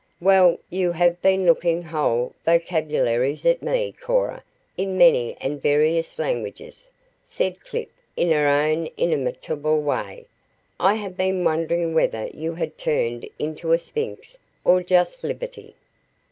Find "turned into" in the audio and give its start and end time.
12.79-13.73